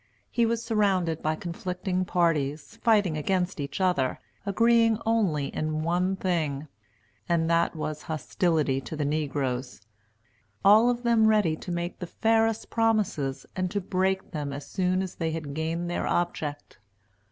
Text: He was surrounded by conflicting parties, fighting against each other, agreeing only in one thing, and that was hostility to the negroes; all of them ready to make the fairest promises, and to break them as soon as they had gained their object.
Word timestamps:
He 0.31 0.47
was 0.47 0.65
surrounded 0.65 1.21
by 1.21 1.35
conflicting 1.35 2.05
parties, 2.05 2.77
fighting 2.81 3.17
against 3.17 3.59
each 3.59 3.79
other, 3.79 4.17
agreeing 4.47 4.97
only 5.05 5.49
in 5.49 5.83
one 5.83 6.15
thing, 6.15 6.67
and 7.29 7.47
that 7.51 7.75
was 7.75 8.01
hostility 8.01 8.81
to 8.81 8.95
the 8.95 9.05
negroes; 9.05 9.79
all 10.65 10.89
of 10.89 11.03
them 11.03 11.27
ready 11.27 11.55
to 11.57 11.71
make 11.71 11.99
the 11.99 12.07
fairest 12.07 12.71
promises, 12.71 13.45
and 13.55 13.69
to 13.69 13.79
break 13.79 14.31
them 14.31 14.51
as 14.51 14.65
soon 14.65 15.03
as 15.03 15.13
they 15.13 15.33
had 15.33 15.53
gained 15.53 15.87
their 15.87 16.07
object. 16.07 16.79